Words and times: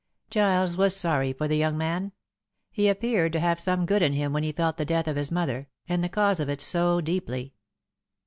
Giles 0.31 0.77
was 0.77 0.95
sorry 0.95 1.31
for 1.31 1.47
the 1.47 1.57
young 1.59 1.77
man. 1.77 2.11
He 2.71 2.87
appeared 2.89 3.33
to 3.33 3.39
have 3.39 3.59
some 3.59 3.85
good 3.85 4.01
in 4.01 4.13
him 4.13 4.33
when 4.33 4.41
he 4.41 4.51
felt 4.51 4.77
the 4.77 4.83
death 4.83 5.07
of 5.07 5.15
his 5.15 5.29
mother, 5.31 5.67
and 5.87 6.03
the 6.03 6.09
cause 6.09 6.39
of 6.39 6.49
it, 6.49 6.59
so 6.61 7.01
deeply. 7.01 7.53